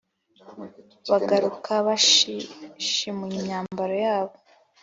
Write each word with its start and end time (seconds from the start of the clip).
bagaruka 1.09 1.71
bashishimuye 1.87 3.35
imyambaro 3.41 3.95
yabo, 4.05 4.35